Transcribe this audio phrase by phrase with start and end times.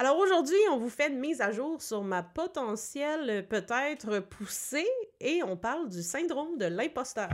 [0.00, 4.88] Alors aujourd'hui, on vous fait une mise à jour sur ma potentielle peut-être poussée
[5.20, 7.28] et on parle du syndrome de l'imposteur.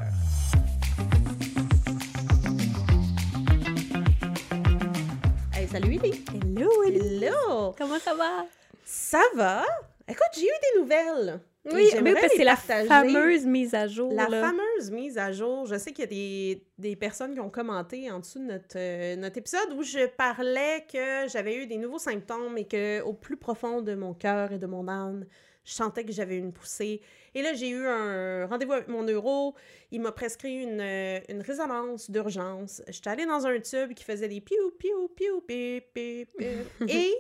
[5.55, 6.25] Hey, salut Lily!
[6.34, 7.73] Hello, Hello!
[7.79, 8.46] Comment ça va?
[8.84, 9.64] Ça va?
[10.08, 11.40] Écoute, j'ai eu des nouvelles.
[11.72, 14.12] Oui, parce que les c'est la fameuse mise à jour.
[14.12, 14.40] La là.
[14.40, 18.10] fameuse mise à jour, je sais qu'il y a des, des personnes qui ont commenté
[18.10, 21.98] en dessous de notre, euh, notre épisode où je parlais que j'avais eu des nouveaux
[21.98, 25.26] symptômes et que au plus profond de mon cœur et de mon âme,
[25.64, 27.00] je sentais que j'avais une poussée.
[27.34, 29.54] Et là, j'ai eu un rendez-vous avec mon neuro.
[29.90, 32.83] Il m'a prescrit une, euh, une résonance d'urgence.
[32.88, 36.87] J'étais allée dans un tube qui faisait des piou, piou, piou, piou, piou, piou.
[36.88, 37.12] Et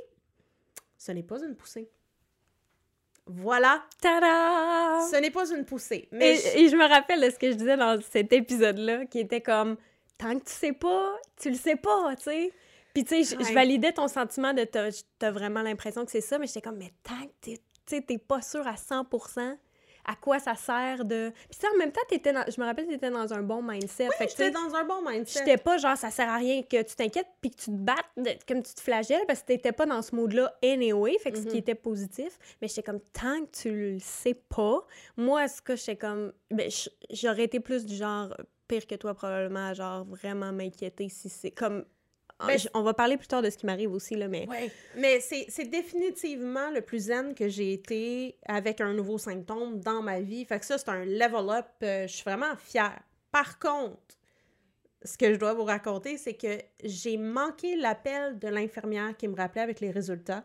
[0.96, 1.90] ce n'est pas une poussée.
[3.26, 5.00] Voilà, Tada!
[5.10, 6.08] ce n'est pas une poussée.
[6.12, 9.06] Mais Et, je- et je me rappelle de ce que je disais dans cet épisode-là,
[9.06, 9.76] qui était comme
[10.18, 12.52] tant que tu sais pas, tu le sais pas, tu sais.
[12.94, 16.46] Puis tu sais, je- validais ton sentiment de t'as vraiment l'impression que c'est ça, mais
[16.46, 19.56] j'étais comme mais tant que t'es- tu sais, t'es pas sûr à 100%,
[20.06, 21.30] à quoi ça sert de.
[21.48, 22.44] Puis tu sais, en même temps, t'étais dans...
[22.48, 24.08] je me rappelle que t'étais dans un bon mindset.
[24.08, 25.40] tu sais, J'étais dans un bon mindset.
[25.40, 27.96] J'étais pas genre ça sert à rien que tu t'inquiètes puis que tu te battes
[28.16, 31.38] de- comme tu te flagelles parce que t'étais pas dans ce mode-là anyway, fait que
[31.38, 31.48] ce Mhm.
[31.50, 32.38] qui était positif.
[32.62, 34.84] Mais j'étais comme tant que tu le sais pas,
[35.16, 36.70] moi ce que j'étais comme ben
[37.10, 38.34] j'aurais été plus du genre
[38.68, 41.84] pire que toi probablement genre vraiment m'inquiéter si c'est comme
[42.44, 44.70] Ben, on va parler plus tard de ce qui m'arrive aussi là mais Ouais.
[44.96, 50.02] Mais c'est c'est définitivement le plus zen que j'ai été avec un nouveau symptôme dans
[50.02, 50.44] ma vie.
[50.44, 51.66] Fait que ça, c'est un level up.
[51.82, 53.00] euh, je suis vraiment fière.
[53.32, 53.96] Par contre,
[55.02, 59.36] ce que je dois vous raconter, c'est que j'ai manqué l'appel de l'infirmière qui me
[59.36, 60.44] rappelait avec les résultats.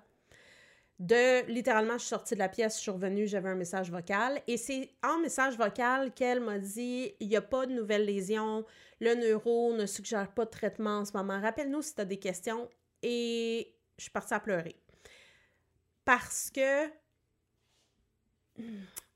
[1.01, 4.39] De littéralement, je suis sortie de la pièce, je suis revenue, j'avais un message vocal.
[4.45, 8.63] Et c'est en message vocal qu'elle m'a dit il n'y a pas de nouvelles lésions,
[8.99, 11.41] le neuro ne suggère pas de traitement en ce moment.
[11.41, 12.69] Rappelle-nous si tu as des questions.
[13.01, 14.75] Et je suis partie à pleurer.
[16.05, 16.87] Parce que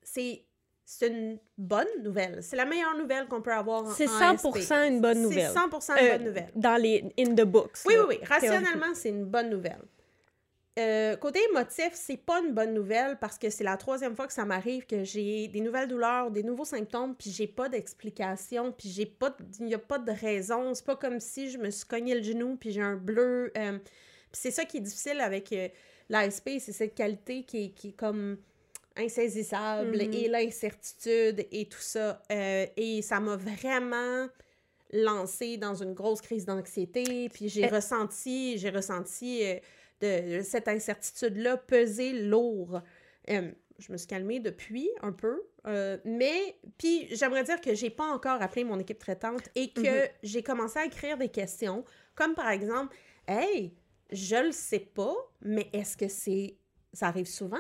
[0.02, 0.44] c'est
[0.88, 2.42] c'est une bonne nouvelle.
[2.42, 4.72] C'est la meilleure nouvelle qu'on peut avoir en c'est en 100% SP.
[4.88, 5.52] une bonne nouvelle.
[5.54, 6.52] C'est 100% une Euh, bonne nouvelle.
[6.56, 7.78] Dans les in the books.
[7.86, 8.26] Oui, là, oui, oui.
[8.28, 9.82] Rationnellement, c'est une bonne nouvelle.
[10.78, 14.34] Euh, côté émotif, c'est pas une bonne nouvelle parce que c'est la troisième fois que
[14.34, 18.90] ça m'arrive que j'ai des nouvelles douleurs, des nouveaux symptômes, puis j'ai pas d'explication, puis
[18.90, 20.74] j'ai pas, il y a pas de raison.
[20.74, 23.54] C'est pas comme si je me suis cogné le genou puis j'ai un bleu.
[23.58, 25.70] euh, puis c'est ça qui est difficile avec euh,
[26.10, 28.38] l'ASP, c'est cette qualité qui est, qui est comme
[28.98, 30.14] insaisissable Mhm.
[30.14, 32.22] et l'incertitude et tout ça.
[32.32, 34.28] Euh, et ça m'a vraiment
[34.92, 39.42] lancé dans une grosse crise d'anxiété, puis j'ai ressenti, j'ai ressenti
[40.02, 42.82] de, cette incertitude-là peser lourd.
[43.30, 47.90] Euh, je me suis calmée depuis un peu, euh, mais puis j'aimerais dire que j'ai
[47.90, 50.10] pas encore appelé mon équipe traitante et que Mhm.
[50.24, 51.84] j'ai commencé à écrire des questions,
[52.16, 52.96] comme par exemple,
[53.28, 53.74] hey,
[54.12, 56.56] je le sais pas, mais est-ce que c'est
[56.94, 57.60] ça arrive souvent?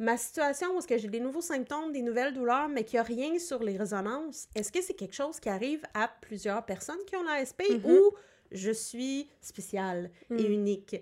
[0.00, 3.00] Ma situation où est-ce que j'ai des nouveaux symptômes, des nouvelles douleurs, mais qu'il n'y
[3.00, 6.98] a rien sur les résonances, est-ce que c'est quelque chose qui arrive à plusieurs personnes
[7.06, 7.84] qui ont l'ASP Mhm.
[7.84, 8.10] ou
[8.50, 10.52] je suis spéciale et Mm.
[10.52, 10.96] unique?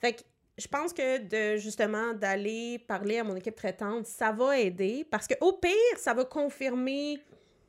[0.00, 0.22] Fait que
[0.58, 5.26] je pense que de justement d'aller parler à mon équipe traitante, ça va aider parce
[5.26, 7.18] que au pire, ça va confirmer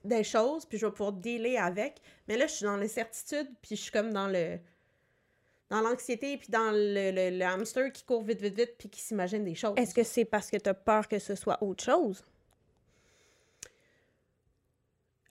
[0.03, 2.01] des choses, puis je vais pouvoir dealer avec.
[2.27, 4.57] Mais là, je suis dans l'incertitude, puis je suis comme dans le
[5.69, 8.99] dans l'anxiété, puis dans le, le- le hamster qui court vite, vite, vite, puis qui
[8.99, 9.73] s'imagine des choses.
[9.77, 12.25] Est-ce que c'est parce que tu as peur que ce soit autre chose?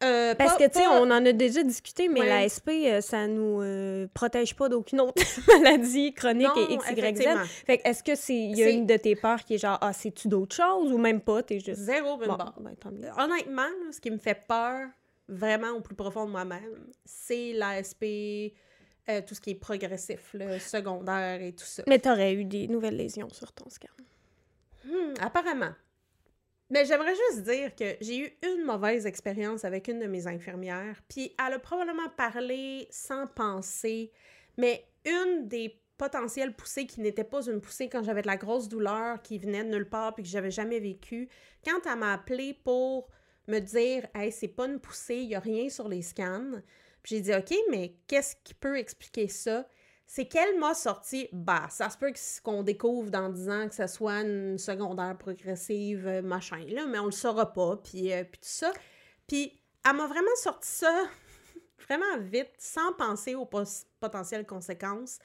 [0.02, 2.26] Euh, Parce pas- que, tu sais, pas- on en a déjà discuté, mais Ouais.
[2.28, 5.14] la SP, euh, ça nous euh, protège pas d'aucune autre
[5.62, 6.98] maladie chronique Non, et X, Y, Z.
[6.98, 7.44] effectivement.
[7.44, 9.76] Fait que, est-ce que c'est, il y a une de tes peurs qui est genre,
[9.82, 11.80] ah, c'est-tu d'autres choses ou même pas, t'es juste.
[11.82, 12.74] Zéro bin Bon, ben.
[13.18, 14.88] Honnêtement, là, ce qui me fait peur,
[15.28, 18.54] vraiment au plus profond de moi-même, c'est l'ASP,
[19.10, 21.82] euh, tout ce qui est progressif, le secondaire et tout ça.
[21.86, 23.88] Mais t'aurais eu des nouvelles lésions sur ton scan.
[24.86, 25.72] Hmm, apparemment.
[26.70, 31.03] Mais j'aimerais juste dire que j'ai eu une mauvaise expérience avec une de mes infirmières,
[31.08, 34.12] puis elle a probablement parlé sans penser,
[34.56, 38.68] mais une des potentielles poussées qui n'était pas une poussée quand j'avais de la grosse
[38.68, 41.28] douleur qui venait de nulle part puis que j'avais jamais vécu,
[41.65, 43.09] quand elle m'a appelé pour
[43.48, 46.53] me dire «Hey, c'est pas une poussée, il y a rien sur les scans»,
[47.03, 49.66] puis j'ai dit «OK, mais qu'est-ce qui peut expliquer ça?»
[50.12, 53.77] c'est qu'elle m'a sorti, bah, ça se peut que- qu'on découvre dans 10 ans que
[53.77, 58.24] ça soit une secondaire progressive, euh, machin, là, mais on le saura pas, puis, euh,
[58.24, 58.72] puis tout ça.
[59.28, 61.04] Puis elle m'a vraiment sorti ça
[61.89, 63.47] vraiment vite, sans penser aux
[64.01, 65.21] potentielles conséquences.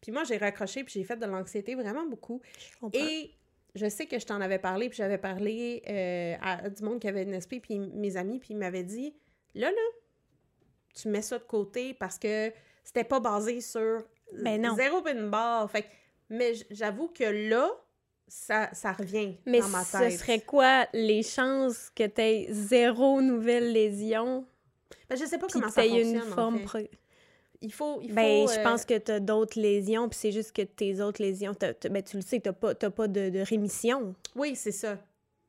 [0.00, 2.40] Puis moi, j'ai raccroché, puis j'ai fait de l'anxiété vraiment beaucoup.
[2.58, 2.98] Je.
[2.98, 3.34] Et
[3.74, 7.08] je sais que je t'en avais parlé, puis j'avais parlé euh, à du monde qui
[7.08, 9.14] avait une SP, puis mes amis, puis ils m'avaient dit,
[9.54, 9.76] là, là,
[10.94, 12.50] tu mets ça de côté parce que
[12.84, 14.02] c'était pas basé sur
[14.42, 14.74] Ben non.
[14.76, 15.70] zéro pin bar.
[15.70, 15.84] Fait
[16.28, 17.70] Mais j'avoue que là,
[18.28, 23.20] ça, ça revient Mais dans ma ce serait quoi les chances que tu aies zéro
[23.20, 24.46] nouvelle lésion
[25.08, 26.58] Ben, je sais pas comment ça fonctionne, une en forme...
[26.58, 26.64] fait.
[26.64, 26.96] pro-
[27.62, 28.00] Il faut...
[28.02, 30.62] Il Ben, faut, je euh, pense que tu as d'autres lésions, puis c'est juste que
[30.62, 33.40] tes autres lésions, t'as- ben, tu le sais, tu n'as pas, t'as pas de, de
[33.40, 34.14] rémission.
[34.36, 34.96] Oui, c'est ça.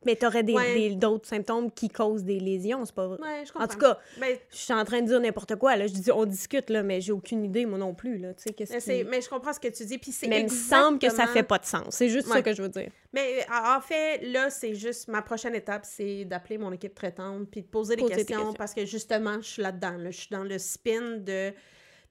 [0.04, 0.74] Mais tu aurais des, Ouais.
[0.74, 3.20] des- d'autres symptômes qui causent des lésions, c'est pas vrai.
[3.22, 3.66] Ouais, je comprends.
[3.66, 5.76] En tout cas, Ben, je suis en train de dire n'importe quoi.
[5.76, 5.86] Là.
[5.86, 8.18] Je dis, on discute, là, mais j'ai aucune idée, moi non plus.
[8.18, 8.34] Là.
[8.34, 8.86] Tu sais, qu'est-ce mais, qui...
[8.86, 10.00] c'est- mais je comprends ce que tu dis.
[10.00, 11.86] Puis c'est Mais il me semble que ça fait pas de sens.
[11.92, 12.44] C'est juste ça Ouais.
[12.44, 12.90] que je veux dire.
[13.14, 17.48] Mais en en fait, là, c'est juste ma prochaine étape, c'est d'appeler mon équipe traitante
[17.52, 18.54] puis de poser des Poser questions, questions.
[18.54, 19.98] parce que justement, je suis là-dedans.
[19.98, 20.10] là.
[20.10, 21.52] Je suis dans le spin de.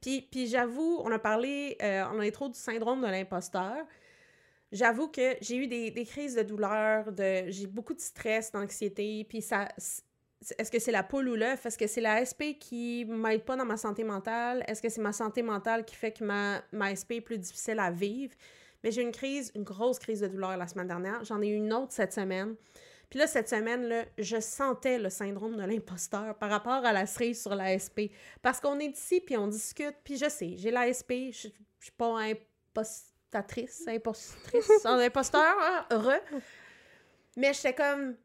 [0.00, 3.74] Puis, puis j'avoue, on a parlé euh, en intro du syndrome de l'imposteur.
[4.72, 9.42] J'avoue que j'ai eu des, crises de douleur, de, j'ai beaucoup de stress, d'anxiété, puis
[9.42, 9.68] ça.
[10.58, 11.66] Est-ce que c'est la poule ou l'œuf?
[11.66, 14.64] Est-ce que c'est la SP qui m'aide pas dans ma santé mentale?
[14.66, 17.78] Est-ce que c'est ma santé mentale qui fait que ma, ma SP est plus difficile
[17.78, 18.34] à vivre?
[18.82, 21.22] Mais j'ai eu une crise, une grosse crise de douleur la semaine dernière.
[21.24, 22.54] J'en ai eu une autre cette semaine.
[23.10, 27.04] Puis là, cette semaine, là, je sentais le syndrome de l'imposteur par rapport à la
[27.04, 28.14] cerise sur la SP.
[28.40, 31.48] Parce qu'on est ici, puis on discute, puis je sais, j'ai la SP, je
[31.80, 32.14] je suis pas
[33.32, 36.20] impostatrice, impostrice, un imposteur, hein, heureux.
[37.36, 38.16] Mais j'étais comme,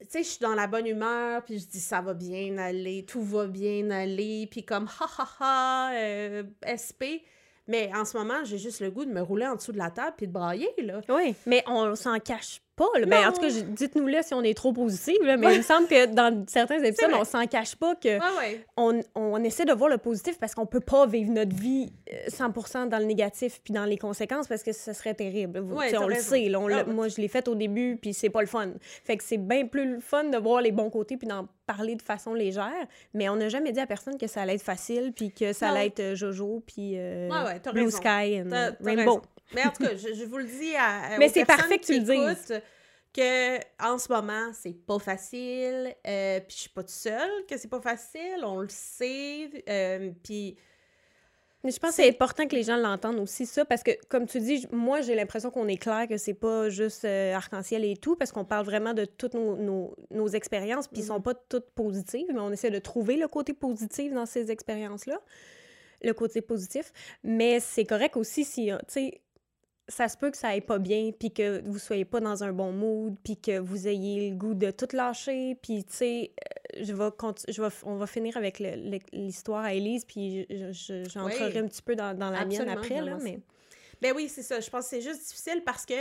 [0.00, 3.04] tu sais, je suis dans la bonne humeur, puis je dis ça va bien aller,
[3.04, 7.26] tout va bien aller, puis comme ha ha ha, euh, SP.
[7.66, 9.90] Mais en ce moment, j'ai juste le goût de me rouler en dessous de la
[9.90, 11.00] table puis de brailler, là.
[11.08, 12.86] Oui, mais on s'en cache pas.
[12.98, 13.06] Là.
[13.06, 15.62] Ben, en tout cas, dites-nous là si on est trop positif, là, mais il me
[15.62, 18.66] semble que dans certains épisodes, on s'en cache pas que Ouais, ouais.
[18.76, 22.16] on, on essaie de voir le positif parce qu'on peut pas vivre notre vie euh,
[22.28, 25.58] 100% dans le négatif puis dans les conséquences parce que ce serait terrible.
[25.60, 26.48] Vous- on le sait.
[26.48, 28.72] là, on Ah, moi, je l'ai fait au début puis c'est pas le fun.
[29.04, 31.94] Fait que c'est bien plus le fun de voir les bons côtés puis d'en parler
[31.94, 32.72] de façon légère.
[33.14, 35.68] Mais on n'a jamais dit à personne que ça allait être facile puis que ça
[35.68, 35.74] Non.
[35.76, 37.28] allait être euh, Jojo puis euh,
[37.72, 37.96] Blue raison.
[37.98, 39.22] Sky and Rainbow.
[39.54, 41.84] Mais en tout cas, je, je vous le dis à, à- Mais c'est parfait que
[41.84, 42.60] tu le dises.
[43.14, 45.94] Que en ce moment, c'est pas facile.
[46.06, 48.40] euh, puis je suis pas toute seule que c'est pas facile.
[48.44, 49.50] On le sait.
[49.68, 50.56] euh, puis
[51.62, 54.26] Mais je pense que c'est important que les gens l'entendent aussi, ça, parce que, comme
[54.26, 57.96] tu dis, moi, j'ai l'impression qu'on est clair que c'est pas juste euh, arc-en-ciel et
[57.96, 61.32] tout, parce qu'on parle vraiment de toutes nos, nos, nos expériences, puis elles sont pas
[61.34, 65.18] toutes positives, mais on essaie de trouver le côté positif dans ces expériences-là,
[66.02, 66.92] le côté positif.
[67.22, 69.22] Mais c'est correct aussi si, tu sais,
[69.88, 72.52] ça se peut que ça aille pas bien, puis que vous soyez pas dans un
[72.52, 76.32] bon mood, puis que vous ayez le goût de tout lâcher, puis tu sais,
[76.76, 77.10] euh, je vais,
[77.48, 78.60] je vais, on va finir avec
[79.12, 81.58] l'histoire à Élise, puis je- je- j'entrerai Oui.
[81.58, 83.40] un petit peu dans, dans la mienne après, là, mais...
[84.00, 84.60] Ben oui, c'est ça.
[84.60, 85.94] Je pense que c'est juste difficile parce que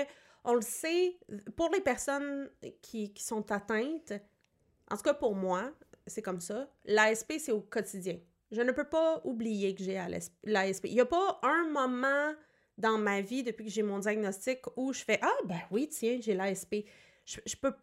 [0.45, 1.15] on le sait,
[1.55, 2.49] pour les personnes
[2.81, 4.11] qui, qui sont atteintes,
[4.91, 5.71] en tout cas pour moi,
[6.07, 6.67] c'est comme ça.
[6.85, 8.17] L'ASP, c'est au quotidien.
[8.51, 9.93] Je ne peux pas oublier que j'ai
[10.43, 10.85] l'ASP.
[10.87, 12.33] Il n'y a pas un moment
[12.77, 16.17] dans ma vie depuis que j'ai mon diagnostic où je fais Ah, ben oui, tiens,
[16.21, 16.85] j'ai l'ASP.
[17.25, 17.73] Je, je peux.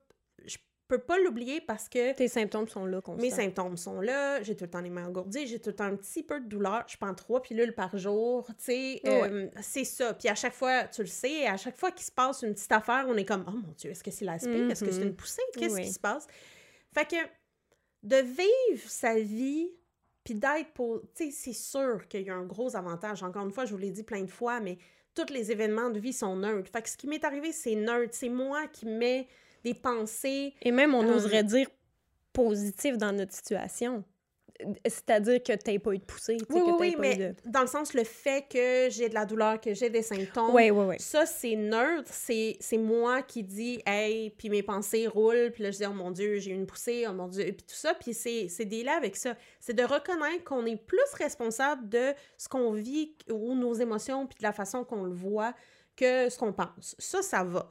[0.44, 3.22] Je peux pas l'oublier parce que Tes symptômes sont là, constant.
[3.22, 5.84] mes symptômes sont là, j'ai tout le temps les mains engourdies, j'ai tout le temps
[5.84, 9.84] un petit peu de douleur, je prends trois pilules par jour, tu sais, euh, c'est
[9.84, 10.14] ça.
[10.14, 12.72] Puis à chaque fois, tu le sais, à chaque fois qu'il se passe une petite
[12.72, 14.48] affaire, on est comme, oh mon Dieu, est-ce que c'est l'ASP?
[14.48, 15.06] Est-ce que c'est Mhm.
[15.10, 15.42] une poussée?
[15.56, 15.82] Qu'est-ce Oui.
[15.84, 16.26] qui se passe?
[16.92, 17.16] Fait que
[18.02, 19.70] de vivre sa vie,
[20.24, 21.00] puis d'être pour...
[21.14, 23.22] Tu sais, c'est sûr qu'il y a un gros avantage.
[23.22, 24.78] Encore une fois, je vous l'ai dit plein de fois, mais
[25.14, 26.70] tous les événements de vie sont neutres.
[26.70, 28.14] Fait que ce qui m'est arrivé, c'est neutre.
[28.14, 29.26] C'est moi qui mets
[29.64, 31.68] des pensées Et même, on Euh, oserait dire
[32.32, 34.04] positif dans notre situation.
[34.84, 37.34] C'est-à-dire que t'aies pas eu de poussée, tu Oui, oui, mais de...
[37.46, 40.70] dans le sens, le fait que j'ai de la douleur, que j'ai des symptômes, Oui,
[40.70, 40.96] oui, oui.
[40.98, 42.10] ça, c'est neutre.
[42.12, 45.92] C'est c'est moi qui dis, hey, puis mes pensées roulent, puis là, je dis, oh
[45.92, 47.94] mon Dieu, j'ai eu une poussée, oh mon Dieu, puis tout ça.
[47.94, 49.34] Puis c'est c'est délai avec ça.
[49.60, 54.38] C'est de reconnaître qu'on est plus responsable de ce qu'on vit ou nos émotions, puis
[54.38, 55.54] de la façon qu'on le voit
[55.96, 56.94] que ce qu'on pense.
[56.98, 57.68] Ça, ça va.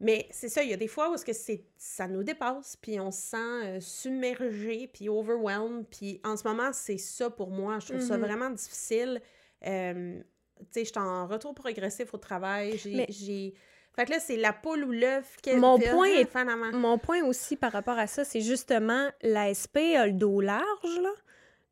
[0.00, 2.76] Mais c'est ça, il y a des fois où est-ce que c'est, ça nous dépasse,
[2.76, 7.50] puis on se sent euh, submergé, puis overwhelmed, puis en ce moment, c'est ça pour
[7.50, 7.78] moi.
[7.78, 8.24] Je trouve ça Mhm.
[8.24, 9.20] vraiment difficile.
[9.66, 10.18] Euh,
[10.58, 12.94] tu sais, je suis en retour progressif au travail, j'ai...
[12.94, 13.54] Mais- j'ai...
[13.96, 15.36] Fait que là, c'est la poule ou l'œuf.
[15.56, 16.72] Mon fait, point est-.
[16.72, 21.10] Mon point aussi par rapport à ça, c'est justement l'ASP a le dos large, là,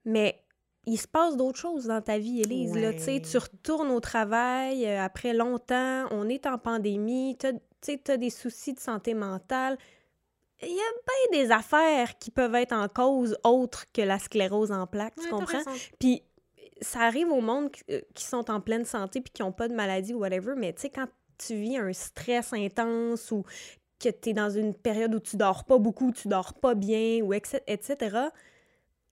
[0.05, 0.38] mais
[0.87, 2.76] il se passe d'autres choses dans ta vie, Élise.
[2.76, 3.23] Là, tu sais, Ouais.
[3.23, 7.52] tu retournes au travail euh, après longtemps, on est en pandémie, tu as
[8.19, 9.77] des soucis de santé mentale.
[10.62, 14.71] Il y a bien des affaires qui peuvent être en cause autres que la sclérose
[14.71, 15.59] en plaques, tu comprends?
[15.99, 16.23] Puis
[16.81, 19.69] ça arrive au monde qui, euh, qui sont en pleine santé puis qui n'ont pas
[19.69, 21.09] de maladie ou whatever, mais tu sais, quand
[21.39, 23.45] tu vis un stress intense ou
[23.99, 27.21] que tu es dans une période où tu dors pas beaucoup, tu dors pas bien,
[27.23, 28.17] ou etc., etc.,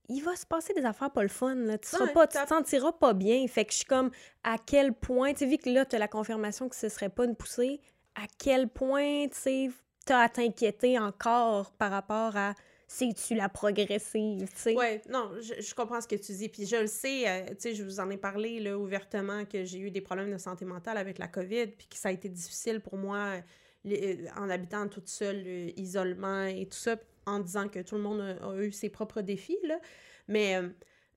[0.09, 1.55] il va se passer des affaires pas le fun.
[1.55, 1.79] Là.
[1.79, 3.47] Tu, seras Ouais, pas, tu t'as- te sentiras pas bien.
[3.47, 4.11] Fait que je suis comme,
[4.43, 7.09] à quel point, tu sais, vu que là, tu as la confirmation que ce serait
[7.11, 7.81] pas une poussée,
[8.23, 9.73] à quel point, tu
[10.07, 12.55] tu as à t'inquiéter encore par rapport à
[12.87, 14.75] c'est-tu la progressive, tu sais?
[14.75, 16.49] Ouais, non, je, comprends ce que tu dis.
[16.49, 19.65] Puis je le sais, euh, tu sais, je vous en ai parlé là, ouvertement que
[19.65, 22.29] j'ai eu des problèmes de santé mentale avec la COVID, puis que ça a été
[22.29, 23.41] difficile pour moi
[23.87, 26.97] euh, en habitant toute seule, euh, isolement et tout ça,
[27.27, 29.79] en disant que tout le monde a, eu ses propres défis, là.
[30.27, 30.61] Mais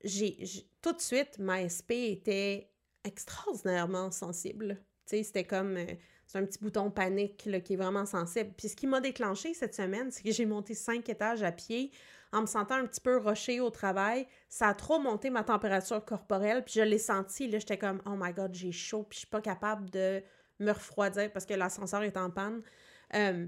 [0.04, 0.38] j'ai,
[0.82, 2.70] tout de suite, ma SP était
[3.04, 4.78] extraordinairement sensible.
[5.08, 5.78] Tu sais, c'était comme...
[6.34, 8.52] c'est un petit bouton panique là, qui est vraiment sensible.
[8.58, 11.92] Puis ce qui m'a déclenché cette semaine, c'est que j'ai monté cinq étages à pied
[12.32, 14.25] en me sentant un petit peu rocher au travail.
[14.50, 17.48] Ça a trop monté ma température corporelle, puis je l'ai senti.
[17.48, 20.24] Là, j'étais comme, oh my god, j'ai chaud, puis je suis pas capable de
[20.60, 22.63] me refroidir parce que l'ascenseur est en panne.
[23.13, 23.46] Euh,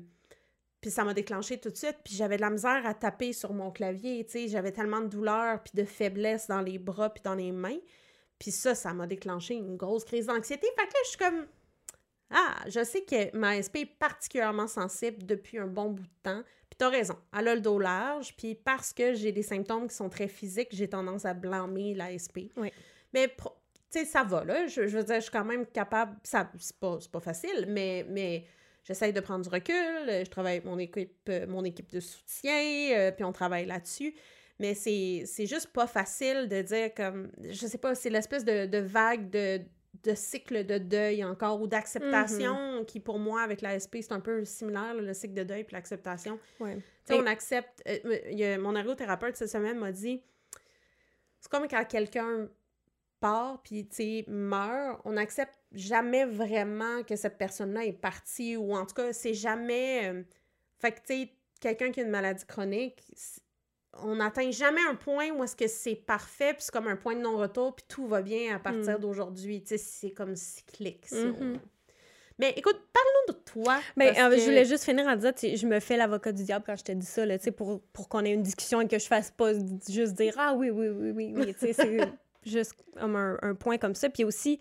[0.80, 3.52] puis ça m'a déclenché tout de suite, puis j'avais de la misère à taper sur
[3.54, 7.24] mon clavier, tu sais, j'avais tellement de douleur puis de faiblesse dans les bras puis
[7.24, 7.80] dans les mains.
[8.38, 10.68] Puis ça, ça m'a déclenché une grosse crise d'anxiété.
[10.78, 11.48] Fait que là, je suis comme
[12.32, 16.44] ah, je sais que ma SP est particulièrement sensible depuis un bon bout de temps.
[16.70, 19.96] Puis t'as raison, elle a le dos large, puis parce que j'ai des symptômes qui
[19.96, 22.50] sont très physiques, j'ai tendance à blâmer la SP.
[22.58, 22.72] Oui.
[23.14, 23.44] Mais, tu
[23.90, 24.68] sais, ça va, là.
[24.68, 26.18] Je, je veux dire, je suis quand même capable...
[26.24, 28.06] Ça, c'est pas, pas facile, mais...
[28.10, 28.46] mais
[28.86, 32.92] J'essaye de prendre du recul, je travaille avec mon équipe, euh, mon équipe de soutien,
[32.96, 34.14] euh, puis on travaille là-dessus.
[34.60, 38.68] Mais c'est c'est juste pas facile de dire comme, je sais pas, c'est l'espèce de,
[38.68, 39.60] de vague de,
[40.04, 44.44] de cycle de deuil encore ou d'acceptation qui pour moi avec l'ASP c'est un peu
[44.46, 46.40] similaire là, le cycle de deuil puis l'acceptation.
[46.60, 46.78] Ouais.
[47.10, 47.82] Et- on accepte.
[47.88, 50.22] euh, il y a- mon ergothérapeute cette semaine m'a dit
[51.40, 52.50] c'est comme quand quelqu'un
[53.20, 58.86] part puis tu meurt, on n'accepte jamais vraiment que cette personne-là est partie ou en
[58.86, 60.10] tout cas c'est jamais.
[60.12, 60.24] euh,
[60.80, 61.30] fait que tu sais
[61.62, 63.02] quelqu'un qui a une maladie chronique,
[64.04, 67.16] on n'atteint jamais un point où est-ce que c'est parfait puis c'est comme un point
[67.16, 69.02] de non-retour puis tout va bien à partir Mm.
[69.02, 69.62] d'aujourd'hui.
[69.62, 71.06] Tu sais c'est comme cyclique.
[71.08, 71.36] si Mhm.
[71.42, 71.60] on-
[72.38, 73.80] Mais écoute, parlons de toi.
[73.96, 76.66] Ben, euh, que- je voulais juste finir en disant, je me fais l'avocat du diable
[76.68, 78.88] quand je te dis ça, là, tu sais, pour, pour qu'on ait une discussion et
[78.90, 81.98] que je fasse pas juste dire Ah oui, oui, oui, oui, oui, tu sais, c'est
[82.46, 84.10] juste comme un, un point comme ça.
[84.10, 84.60] Puis aussi,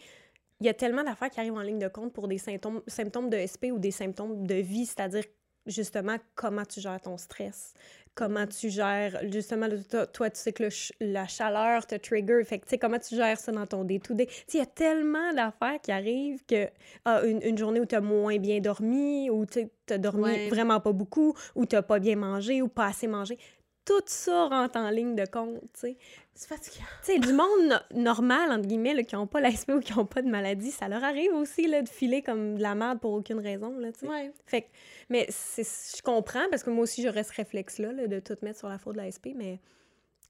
[0.60, 3.28] il y a tellement d'affaires qui arrivent en ligne de compte pour des symptômes, symptômes
[3.28, 5.24] de SP ou des symptômes de vie, c'est-à-dire
[5.66, 7.74] justement comment tu gères ton stress,
[8.14, 10.68] comment tu gères, justement, toi, toi, tu sais que le
[11.00, 14.26] la chaleur te trigger, fait que, tu sais, comment tu gères ça dans ton day-to-day.
[14.26, 16.68] Tu sais, il y a tellement d'affaires qui arrivent que
[17.04, 20.48] ah, une, une journée où tu as moins bien dormi, ou tu as dormi Ouais.
[20.48, 23.38] vraiment pas beaucoup, ou tu pas bien mangé, ou pas assez mangé.
[23.84, 25.96] Tout ça rentre en ligne de compte, tu sais.
[26.34, 26.84] C'est fatigant.
[27.04, 29.92] Tu sais, du monde no- normal, entre guillemets, là, qui n'ont pas l'ASP ou qui
[29.94, 32.98] n'ont pas de maladie, ça leur arrive aussi, là, de filer comme de la merde
[33.00, 34.08] pour aucune raison, là, tu sais.
[34.08, 34.32] Ouais.
[34.46, 34.66] Fait que,
[35.10, 38.68] mais je comprends, parce que moi aussi, j'aurais ce réflexe-là, là, de tout mettre sur
[38.68, 39.60] la faute de l'ASP, mais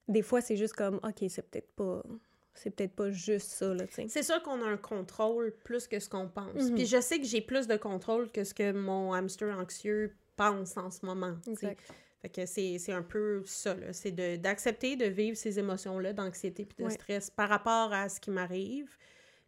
[0.08, 2.02] des fois, c'est juste comme, OK, c'est peut-être pas...
[2.56, 4.06] C'est peut-être pas juste ça, là, tu sais.
[4.08, 6.54] C'est sûr qu'on a un contrôle plus que ce qu'on pense.
[6.54, 6.74] Mhm.
[6.76, 10.76] Puis je sais que j'ai plus de contrôle que ce que mon hamster anxieux pense
[10.76, 11.34] en ce moment.
[11.48, 11.80] Exact.
[12.24, 13.76] Fait que c'est un peu ça.
[13.92, 18.30] C'est d'accepter de, vivre ces émotions-là d'anxiété puis de stress par rapport à ce qui
[18.30, 18.96] m'arrive.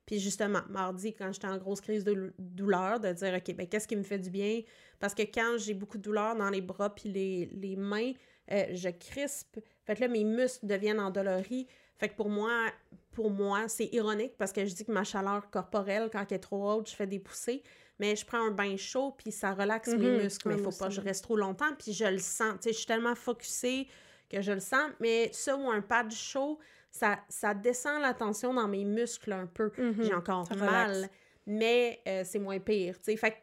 [0.05, 3.89] Puis justement, mardi, quand j'étais en grosse crise de douleur, de dire, OK, ben qu'est-ce
[3.89, 4.61] qui me fait du bien?
[5.01, 8.13] Parce que quand j'ai beaucoup de douleur dans les bras puis les, les mains,
[8.53, 9.59] euh, je crispe.
[9.87, 11.67] Fait que là, mes muscles deviennent endoloris.
[11.97, 12.71] Fait que pour moi,
[13.13, 16.41] pour moi, c'est ironique parce que je dis que ma chaleur corporelle, quand elle est
[16.41, 17.63] trop haute, je fais des poussées.
[17.99, 20.23] Mais je prends un bain chaud, puis ça relaxe mes Mhm.
[20.23, 20.49] muscles.
[20.49, 22.55] Mais il faut pas que je reste trop longtemps, puis je le sens.
[22.57, 23.89] Tu sais, je suis tellement focusée
[24.29, 24.91] que je le sens.
[25.01, 26.59] Mais ça ou un pad chaud,
[26.91, 29.71] ça, ça descend la tension dans mes muscles un peu.
[29.79, 30.03] Mhm.
[30.03, 31.11] J'ai encore mal, relaxe.
[31.47, 32.97] mais euh, c'est moins pire.
[32.99, 33.17] tu sais.
[33.17, 33.37] Fait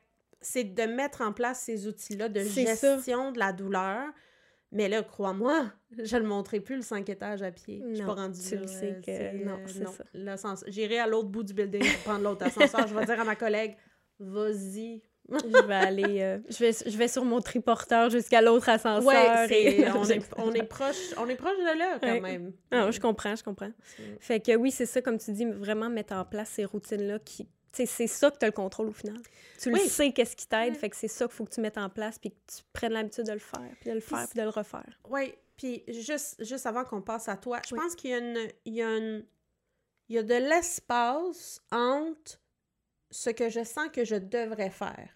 [0.46, 2.62] c'est de mettre en place ces outils-là de ça.
[2.62, 4.10] gestion de la douleur.
[4.74, 5.72] Mais là, crois-moi,
[6.04, 7.82] je le montrerai plus le 5 étages à pied.
[7.90, 10.04] Je suis pas Non, rendue tu le sais que- non, c'est ça.
[10.14, 12.88] l'ascenseur- J'irai à l'autre bout du building pour prendre l'autre ascenseur.
[12.88, 13.78] je vais dire à ma collègue,
[14.20, 15.02] vas-y.
[15.30, 16.22] je vais aller...
[16.22, 19.06] euh, je, vais, je vais sur mon triporteur jusqu'à l'autre ascenseur.
[19.06, 22.20] Ouais, et- on, est, on, est proche, on est proche de là, quand Ouais.
[22.20, 22.54] même.
[22.72, 23.72] Non, je comprends, je comprends.
[24.20, 27.48] Fait que oui, c'est ça, comme tu dis, vraiment mettre en place ces routines-là qui.
[27.72, 29.18] c'est ça que tu as le contrôle au final.
[29.62, 29.88] Tu le Oui.
[29.88, 30.80] sais qu'est-ce qui t'aide, Ouais.
[30.80, 32.92] fait que c'est ça qu'il faut que tu mettes en place, puis que tu prennes
[32.94, 35.00] l'habitude de le faire, puis de le faire, Puis puis de le refaire.
[35.10, 37.80] Oui, puis juste, juste avant qu'on passe à toi, je Oui.
[37.82, 39.26] pense qu'il y a une, il y a une-
[40.10, 42.40] il y a de l'espace entre
[43.14, 45.10] ce que je sens que je devrais faire.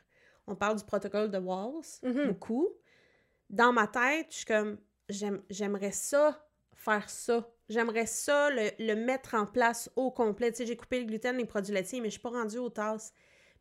[0.47, 2.27] On parle du protocole de Walls, Mhm.
[2.27, 2.69] beaucoup.
[3.49, 4.77] Dans ma tête, je suis comme,
[5.09, 7.49] j'aime- j'aimerais ça, faire ça.
[7.69, 10.51] J'aimerais ça, le, le mettre en place au complet.
[10.51, 12.69] Tu sais, j'ai coupé le gluten, les produits laitiers, mais je suis pas rendue aux
[12.69, 13.13] tasses.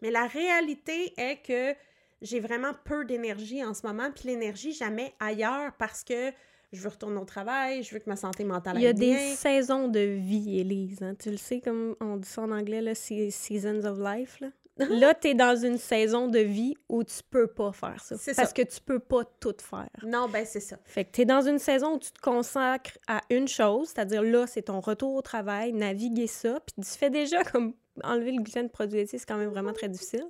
[0.03, 1.75] Mais la réalité est que
[2.23, 6.31] j'ai vraiment peu d'énergie en ce moment, puis l'énergie, jamais ailleurs parce que
[6.73, 8.95] je veux retourner au travail, je veux que ma santé mentale Il y a aille
[8.95, 9.35] des bien.
[9.35, 11.03] saisons de vie, Élise.
[11.03, 11.15] hein.
[11.19, 14.41] Tu le sais, comme on dit ça en anglais, là, seasons of life.
[14.41, 14.49] Là,
[14.91, 18.17] là tu es dans une saison de vie où tu peux pas faire ça.
[18.19, 18.55] C'est Parce ça.
[18.55, 19.89] que tu peux pas tout faire.
[20.05, 20.77] Non, ben c'est ça.
[20.85, 24.23] Fait que tu es dans une saison où tu te consacres à une chose, c'est-à-dire
[24.23, 28.43] là, c'est ton retour au travail, naviguer ça, puis tu fais déjà comme enlever le
[28.43, 30.27] gluten de produits laitiers, c'est quand même vraiment très difficile.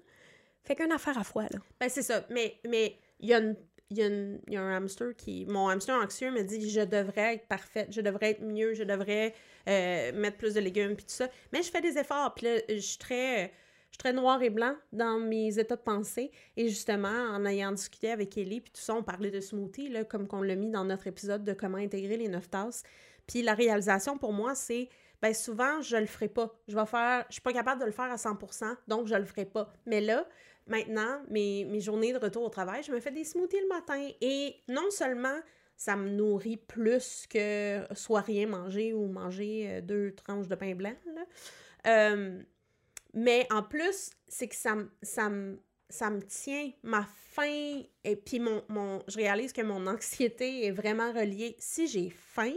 [0.63, 1.59] Fait qu'une affaire à fois, là.
[1.81, 2.25] Ben c'est ça.
[2.31, 3.57] Mais mais il y a une
[3.91, 4.09] il y, a
[4.49, 5.47] y a un hamster qui...
[5.47, 9.35] Mon hamster anxieux me dit «Je devrais être parfaite, je devrais être mieux, je devrais
[9.69, 12.59] euh, mettre plus de légumes, puis tout ça.» Mais je fais des efforts, puis là,
[12.69, 13.53] je suis très...
[13.89, 16.31] Je suis très noir et blanc dans mes états de pensée.
[16.57, 20.05] Et justement, en ayant discuté avec Ellie, puis tout ça, on parlait de smoothie, là,
[20.05, 22.83] comme qu'on l'a mis dans notre épisode de comment intégrer les neuf tasses.
[23.27, 24.89] Puis la réalisation pour moi, c'est,
[25.23, 26.55] ben souvent, je le ferai pas.
[26.69, 29.25] Je vais faire, je suis pas capable de le faire à 100%, donc je le
[29.25, 29.73] ferai pas.
[29.87, 30.27] Mais là,
[30.67, 34.09] maintenant, mes, mes journées de retour au travail, je me fais des smoothies le matin.
[34.21, 35.39] Et non seulement
[35.77, 40.75] ça me nourrit plus que soit rien manger ou manger euh, deux tranches de pain
[40.75, 40.95] blanc.
[41.87, 42.43] Euh,
[43.15, 45.59] mais en plus, c'est que ça, ça, me-
[45.89, 50.71] ça me tient ma faim et puis mon, mon, je réalise que mon anxiété est
[50.73, 51.57] vraiment reliée.
[51.59, 52.55] Si j'ai faim,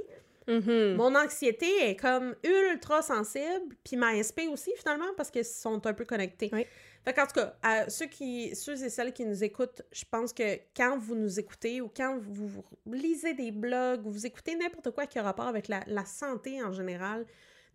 [0.49, 0.95] Mhm.
[0.95, 5.93] mon anxiété est comme ultra sensible, puis ma SP aussi finalement parce qu'ils sont un
[5.93, 6.49] peu connectés.
[6.51, 6.65] Oui.
[7.05, 10.33] Fait qu'en tout cas, à ceux, qui, ceux et celles qui nous écoutent, je pense
[10.33, 14.55] que quand vous nous écoutez ou quand vous, vous lisez des blogs ou vous écoutez
[14.55, 17.25] n'importe quoi qui a rapport avec la, la santé en général,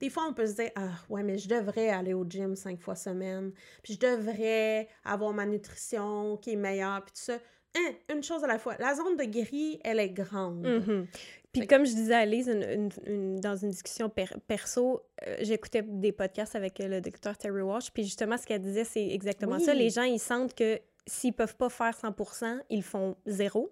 [0.00, 2.80] des fois on peut se dire Ah ouais, mais je devrais aller au gym cinq
[2.80, 3.52] fois semaine,
[3.82, 7.38] puis je devrais avoir ma nutrition qui est meilleure, puis tout ça.
[7.76, 8.76] Hein, une chose à la fois.
[8.78, 10.64] La zone de gris, elle est grande.
[10.66, 11.06] Mhm.
[11.52, 15.36] Puis comme je disais à Lise une- une- une- dans une discussion per- perso, euh,
[15.40, 19.06] j'écoutais des podcasts avec euh, le docteur Terry Walsh, puis justement, ce qu'elle disait, c'est
[19.08, 19.72] exactement ça.
[19.74, 23.70] Les gens, ils sentent que s'ils peuvent pas faire 100% ils font zéro.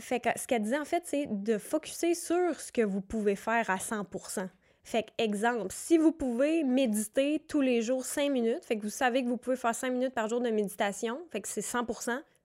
[0.00, 3.36] Fait que ce qu'elle disait, en fait, c'est de focuser sur ce que vous pouvez
[3.36, 4.48] faire à 100%
[4.82, 8.90] Fait que, exemple, si vous pouvez méditer tous les jours 5 minutes, fait que vous
[8.90, 11.86] savez que vous pouvez faire 5 minutes par jour de méditation, fait que c'est 100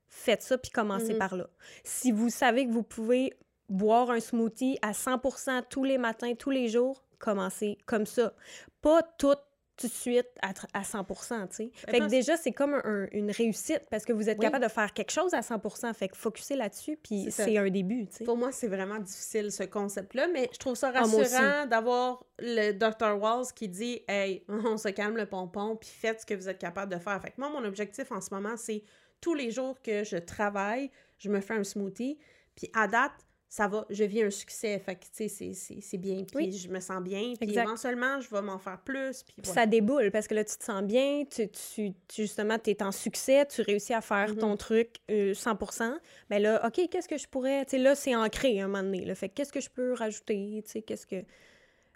[0.10, 1.20] faites ça puis commencez Mhm.
[1.20, 1.48] par là.
[1.84, 3.34] Si vous savez que vous pouvez
[3.70, 8.34] boire un smoothie à 100% tous les matins, tous les jours, commencez comme ça.
[8.82, 9.36] Pas tout
[9.78, 11.16] tout de suite à, à 100 tu
[11.56, 11.72] sais.
[11.86, 14.44] Ben, Fait que déjà, c'est comme un- une réussite parce que vous êtes Oui.
[14.44, 18.06] capable de faire quelque chose à 100% Fait que focuser là-dessus, puis C'est un début,
[18.08, 18.24] tu sais.
[18.26, 22.74] Pour moi, c'est vraiment difficile ce concept-là, mais je trouve ça Ah, rassurant d'avoir le
[22.74, 23.18] Dr.
[23.22, 24.44] Walls qui dit Hey,
[24.76, 27.22] on se calme le pompon, puis faites ce que vous êtes capable de faire.
[27.22, 28.84] Fait que moi, mon objectif en ce moment, c'est
[29.22, 32.18] tous les jours que je travaille, je me fais un smoothie,
[32.56, 33.12] puis à date,
[33.52, 34.78] ça va, je vis un succès.
[34.78, 36.52] Fait que, tu sais, c'est- bien, puis Oui.
[36.52, 40.28] je me sens bien, puis éventuellement, je vais m'en faire plus, puis ça déboule parce
[40.28, 43.64] que là, tu te sens bien, tu, tu, tu- justement, tu es en succès, tu
[43.64, 44.38] réussis à faire Mhm.
[44.38, 45.98] ton truc euh, 100%
[46.30, 47.66] Ben là, OK, qu'est-ce que je pourrais.
[47.66, 49.04] Tu sais, là, c'est ancré à un moment donné.
[49.04, 49.16] Là.
[49.16, 50.62] Fait que qu'est-ce que je peux rajouter?
[50.66, 51.24] Tu sais, qu'est-ce que.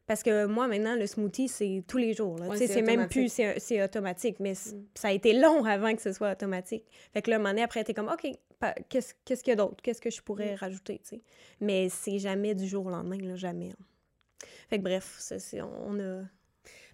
[0.05, 2.39] Parce que moi, maintenant, le smoothie, c'est tous les jours.
[2.41, 4.37] Ouais, c'est même plus, c'est automatique.
[4.39, 4.83] Mais Mm.
[4.95, 6.85] ça a été long avant que ce soit automatique.
[7.13, 8.27] Fait que là, un moment donné, après, t'es comme, OK,
[8.89, 9.13] qu'est-ce
[9.43, 9.77] qu'il y a d'autre?
[9.81, 10.57] Qu'est-ce que je pourrais Mm.
[10.57, 10.99] rajouter?
[11.03, 11.21] tu sais?
[11.61, 13.69] Mais c'est jamais du jour au lendemain, là, jamais.
[13.69, 13.85] hein.
[14.69, 15.35] Fait que bref, ça,
[15.85, 16.21] on a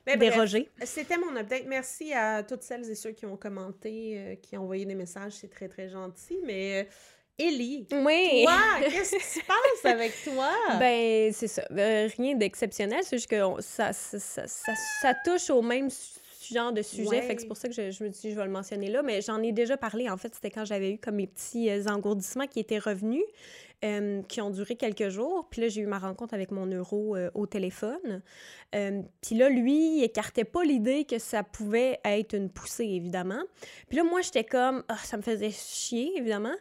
[0.06, 0.69] Mais bref, dérogé.
[0.84, 1.65] C'était mon update.
[1.67, 5.34] Merci à toutes celles et ceux qui ont commenté, euh, qui ont envoyé des messages.
[5.34, 6.39] C'est très, très gentil.
[6.45, 6.89] Mais euh,
[7.39, 8.43] Ellie, Oui!
[8.43, 8.58] toi,
[8.89, 10.49] qu'est-ce qui se passe avec toi?
[10.80, 11.63] Ben, c'est ça.
[11.71, 14.43] Euh, rien d'exceptionnel, c'est juste que on- ça, ça, ça,
[15.02, 15.89] ça- touche au même
[16.52, 17.08] genre de sujet.
[17.08, 17.21] Ouais.
[17.21, 19.04] Fait que c'est pour ça que je, je me dis, je vais le mentionner là.
[19.04, 20.34] Mais j'en ai déjà parlé, en fait.
[20.34, 23.23] C'était quand j'avais eu comme mes petits euh, engourdissements qui étaient revenus,
[23.86, 25.48] euh, qui ont duré quelques jours.
[25.50, 28.22] Puis là, j'ai eu ma rencontre avec mon neuro euh, au téléphone.
[28.76, 33.42] Euh, Puis là, lui, il écartait pas l'idée que ça pouvait être une poussée, évidemment.
[33.88, 36.56] Puis là, moi, j'étais comme, Ah, ça me faisait chier, évidemment,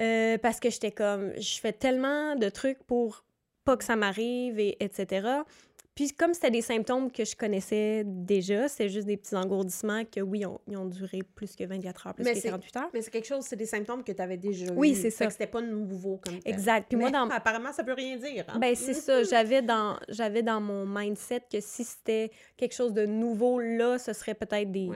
[0.00, 3.24] euh, parce que j'étais comme, je fais tellement de trucs pour
[3.64, 5.28] pas que ça m'arrive, et etc.
[5.98, 10.20] Puis comme c'était des symptômes que je connaissais déjà, c'était juste des petits engourdissements que,
[10.20, 12.90] oui, ils ont duré plus que 24 heures, plus Mais que c'est- 48 heures.
[12.94, 15.26] Mais c'est quelque chose, c'est des symptômes que tu avais déjà Oui, c'est ça.
[15.26, 16.54] que c'était pas nouveau comme tel.
[16.54, 16.86] Exact.
[16.88, 18.44] Puis moi, dans, Apparemment, ça peut rien dire.
[18.46, 18.60] hein?
[18.60, 19.24] Ben, c'est ça.
[19.24, 24.12] J'avais dans, j'avais dans mon mindset que si c'était quelque chose de nouveau, là, ce
[24.12, 24.88] serait peut-être des...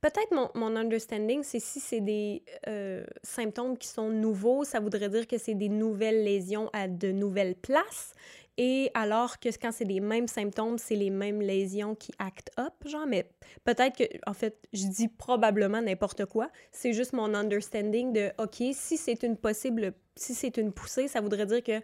[0.00, 5.26] Peut-être mon, understanding, c'est si c'est des euh, symptômes qui sont nouveaux, ça voudrait dire
[5.26, 8.14] que c'est des nouvelles lésions à de nouvelles places.
[8.56, 12.72] Et alors que quand c'est les mêmes symptômes, c'est les mêmes lésions qui act up,
[12.86, 13.26] genre, mais
[13.64, 16.50] peut-être que, en fait, je dis probablement n'importe quoi.
[16.72, 21.20] C'est juste mon understanding de, OK, si c'est une possible, si c'est une poussée, ça
[21.20, 21.80] voudrait dire que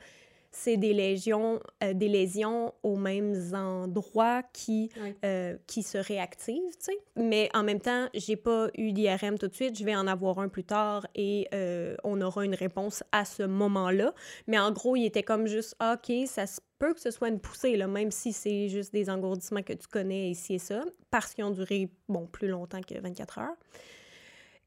[0.59, 4.91] c'est des lésions, euh, des lésions aux mêmes endroits qui,
[5.23, 6.99] euh, qui se réactivent, tu sais.
[7.15, 9.79] Mais en même temps, j'ai pas eu d'IRM tout de suite.
[9.79, 13.43] Je vais en avoir un plus tard et euh, on aura une réponse à ce
[13.43, 14.15] moment-là.
[14.47, 17.29] Mais en gros, il était comme juste, ah, OK, ça se peut que ce soit
[17.29, 20.85] une poussée, là, même si c'est juste des engourdissements que tu connais ici et ça,
[21.11, 23.57] parce qu'ils ont duré, bon, plus longtemps que 24 heures.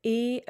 [0.04, 0.44] Et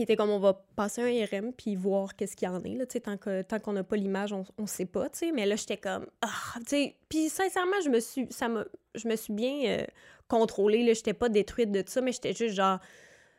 [0.00, 2.74] il était comme, on va passer un IRM puis voir qu'est-ce qu'il y en est,
[2.74, 5.32] là, tant que- tant qu'on n'a pas l'image, on, on sait pas, tu sais.
[5.32, 6.28] Mais là, j'étais comme, ah,
[6.60, 6.96] tu sais.
[7.08, 8.48] Puis sincèrement, je me suis, ça
[8.94, 9.84] je me suis bien euh,
[10.28, 10.92] contrôlée, là.
[10.94, 12.78] J'étais pas détruite de ça, mais j'étais juste genre,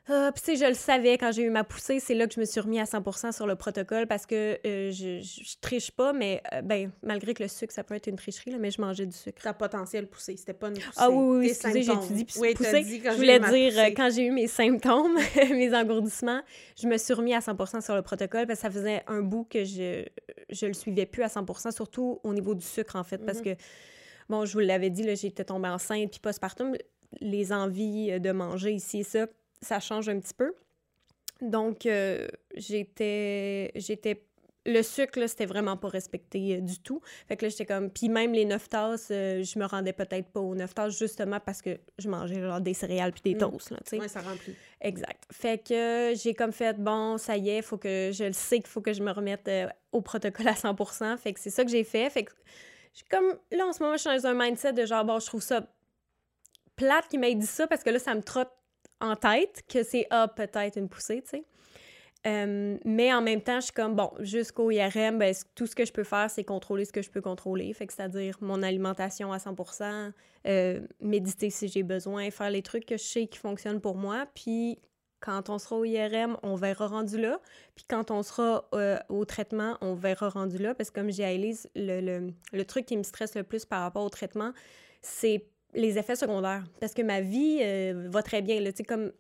[0.08, 2.34] ah, puis tu sais, je le savais quand j'ai eu ma poussée, c'est là que
[2.36, 5.56] je me suis remis à 100% sur le protocole parce que euh, je, je, je
[5.62, 8.58] triche pas, mais euh, ben, malgré que le sucre, ça peut être une tricherie, là,
[8.60, 9.42] mais je mangeais du sucre.
[9.42, 10.90] Ta potentiel poussée, c'était pas une poussée.
[10.98, 12.04] Ah oui, oui, excusez, j'ai symptômes.
[12.06, 12.82] étudié puis Oui, poussée.
[12.84, 13.94] dit quand Je voulais dire, poussée.
[13.96, 15.18] quand j'ai eu mes symptômes,
[15.50, 16.42] mes engourdissements,
[16.80, 19.46] je me suis remis à 100% sur le protocole parce que ça faisait un bout
[19.46, 20.04] que je
[20.52, 23.44] je le suivais plus à 100%, surtout au niveau du sucre, en fait, parce Mhm.
[23.44, 23.50] que,
[24.30, 26.76] bon, je vous l'avais dit, j'étais tombée enceinte, puis postpartum,
[27.22, 29.26] les envies de manger ici et ça,
[29.62, 30.54] ça change un petit peu.
[31.42, 33.72] Donc, euh, j'étais...
[33.76, 34.24] j'étais
[34.68, 37.00] le sucre, là, c'était vraiment pas respecté euh, du tout.
[37.28, 37.92] Fait que là, j'étais comme...
[37.92, 41.40] Puis même les 9 tasses, euh, je me rendais peut-être pas aux 9 tasses, justement
[41.40, 43.38] parce que je mangeais genre des céréales puis des Mm.
[43.52, 44.00] toasts, là, tu sais.
[44.00, 44.56] Ouais, ça remplit.
[44.82, 45.24] Exact.
[45.32, 48.68] Fait que j'ai comme fait, bon, ça y est, faut que je le sais qu'il
[48.68, 49.48] faut que je me remette
[49.92, 52.10] au protocole à 100% Fait que c'est ça que j'ai fait.
[52.10, 52.32] Fait que
[52.94, 55.20] je suis comme, là, en ce moment, je suis dans un mindset de genre, bon,
[55.20, 55.68] je trouve ça
[56.76, 58.52] plate qu'il m'ait dit ça parce que là, ça me trotte
[59.02, 61.46] en tête que c'est, ah, peut-être une poussée, tu sais.
[62.26, 65.86] Euh, mais en même temps, je suis comme, bon, jusqu'au IRM, ben, tout ce que
[65.86, 67.72] je peux faire, c'est contrôler ce que je peux contrôler.
[67.74, 70.12] Fait que c'est-à-dire mon alimentation à 100%
[70.48, 74.26] euh, méditer si j'ai besoin, faire les trucs que je sais qui fonctionnent pour moi.
[74.34, 74.80] Puis
[75.20, 77.40] quand on sera au IRM, on verra rendu là.
[77.76, 80.74] Puis quand on sera euh, au traitement, on verra rendu là.
[80.74, 83.82] Parce que comme j'ai Elise, le, le, le truc qui me stresse le plus par
[83.82, 84.52] rapport au traitement,
[85.04, 86.64] c'est les effets secondaires.
[86.80, 88.60] Parce que ma vie euh, va très bien.
[88.60, 88.72] Là.
[88.72, 89.12] Tu sais, comme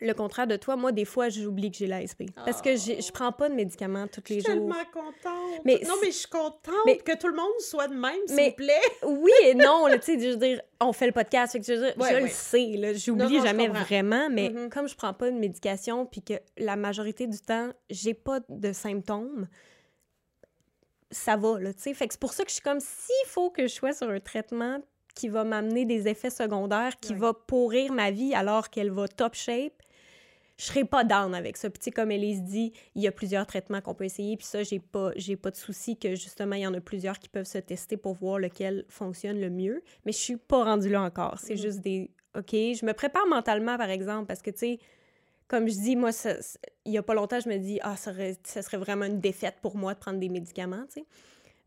[0.00, 2.24] le contraire de toi, moi, des fois, j'oublie que j'ai l'ASP.
[2.44, 4.60] Parce que je prends pas de médicaments tous Je les suis jours.
[4.60, 5.60] tellement contente.
[5.64, 8.36] Mais non, mais je suis contente Mais- que tout le monde soit de même, s'il
[8.36, 8.80] Mais- vous plaît.
[9.02, 11.66] Oui et non, là, tu sais, je veux dire, on fait le podcast, fait que
[11.66, 12.20] je veux dire, Ouais, je ouais.
[12.20, 14.70] le sais, j'oublie je jamais vraiment, mais Mhm.
[14.70, 18.72] comme je prends pas de médication, puis que la majorité du temps, j'ai pas de
[18.72, 19.48] symptômes,
[21.10, 21.94] ça va, là, tu sais.
[21.94, 24.08] Fait que c'est pour ça que je suis comme, s'il faut que je sois sur
[24.10, 24.78] un traitement
[25.18, 29.34] qui va m'amener des effets secondaires, qui va pourrir ma vie alors qu'elle va top
[29.34, 29.82] shape,
[30.56, 31.68] je serais pas down avec ça.
[31.70, 34.78] Puis comme Elise dit, il y a plusieurs traitements qu'on peut essayer, puis ça, j'ai
[34.78, 37.58] pas, j'ai pas de souci que justement, il y en a plusieurs qui peuvent se
[37.58, 39.82] tester pour voir lequel fonctionne le mieux.
[40.04, 41.38] Mais je suis pas rendue là encore.
[41.40, 41.60] C'est Mhm.
[41.62, 42.10] juste des...
[42.36, 44.78] OK, je me prépare mentalement, par exemple, parce que, tu sais,
[45.48, 46.36] comme je dis, moi, ça-
[46.84, 49.18] il y a pas longtemps, je me dis, ah, ça serait, ça serait vraiment une
[49.20, 51.06] défaite pour moi de prendre des médicaments, tu sais.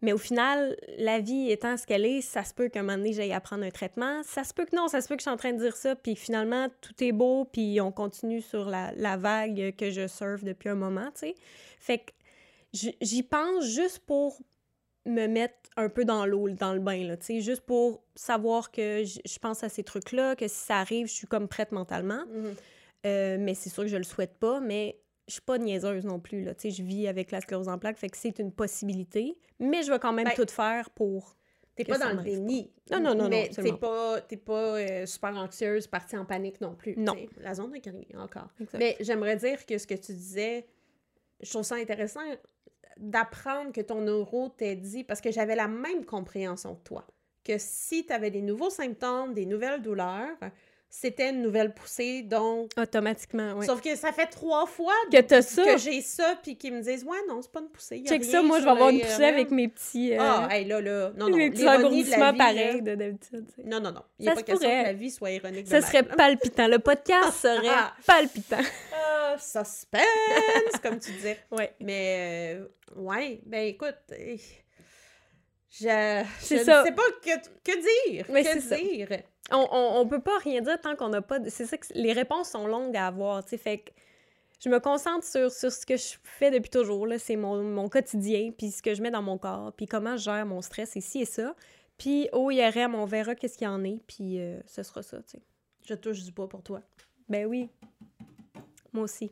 [0.02, 2.98] Mais au final, la vie étant ce qu'elle est, ça se peut qu'à un moment
[2.98, 4.24] donné, j'aille à prendre un traitement.
[4.24, 5.76] Ça se peut que non, ça se peut que je suis en train de dire
[5.76, 10.08] ça, puis finalement, tout est beau, puis on continue sur la, la vague que je
[10.08, 11.36] surfe depuis un moment, tu sais.
[11.80, 12.12] Fait que
[12.74, 14.40] j'y pense juste pour
[15.06, 18.72] me mettre un peu dans l'eau, dans le bain, là, tu sais, juste pour savoir
[18.72, 22.24] que je pense à ces trucs-là, que si ça arrive, je suis comme prête mentalement.
[22.28, 22.56] Mhm.
[23.06, 25.00] Euh, mais c'est sûr que je le souhaite pas, mais
[25.32, 28.10] je suis pas niaiseuse non plus, là, je vis avec la sclérose en plaques, fait
[28.10, 31.38] que c'est une possibilité, mais je vais quand même Ben, tout faire pour...
[31.74, 32.70] T'es pas dans le déni.
[32.92, 36.60] Non, non, non, non, Mais t'es pas, t'es pas euh, super anxieuse, partie en panique
[36.60, 36.96] non plus.
[36.98, 37.14] Non.
[37.14, 37.30] t'sais.
[37.40, 38.50] La zone de gris, encore.
[38.60, 38.78] Exact.
[38.78, 40.68] Mais j'aimerais dire que ce que tu disais,
[41.40, 42.20] je trouve ça intéressant
[42.98, 47.08] d'apprendre que ton neuro t'ait dit, parce que j'avais la même compréhension que toi,
[47.46, 50.38] que si tu avais des nouveaux symptômes, des nouvelles douleurs,
[50.94, 52.70] c'était une nouvelle poussée, donc...
[52.78, 53.66] Automatiquement, oui.
[53.66, 56.82] Sauf que ça fait trois fois Que t'as ça, que j'ai ça, puis qu'ils me
[56.82, 58.70] disent «Ouais, non, c'est pas une poussée, y a check rien ça, moi je vais
[58.72, 60.14] avoir une poussée avec mes petits...
[60.14, 63.46] euh, Ah, hey, là, là, non, non, mes petits là, pareils de d'habitude.
[63.64, 64.02] Non, non, non.
[64.20, 64.82] Il Ça n'est pas question pourrait.
[64.84, 66.68] que la vie soit ironique Ça serait palpitant.
[66.68, 67.94] Le podcast serait Ah.
[68.06, 68.58] palpitant.
[68.94, 71.38] Ah, suspense, comme tu disais.
[71.52, 71.74] Ouais.
[71.80, 72.66] Mais, euh,
[72.98, 74.36] ouais, ben écoute, euh,
[75.70, 77.30] je, je ne sais pas que,
[77.64, 78.26] que dire.
[78.30, 78.76] Mais que c'est ça.
[79.52, 79.68] On,
[80.00, 81.40] on peut pas rien dire tant qu'on n'a pas...
[81.40, 81.86] de- C'est ça que...
[81.94, 83.92] Les réponses sont longues à avoir, tu sais, fait que
[84.64, 87.90] je me concentre sur, sur ce que je fais depuis toujours, là, c'est mon, mon
[87.90, 90.96] quotidien, puis ce que je mets dans mon corps, puis comment je gère mon stress,
[90.96, 91.56] ici et ça.
[91.98, 95.18] Puis au IRM, on verra qu'est-ce qu'il y en est, puis euh, ce sera ça,
[95.18, 95.42] tu sais.
[95.84, 96.82] Je touche du bois pour toi.
[97.28, 97.70] Ben oui.
[98.94, 99.32] Moi aussi.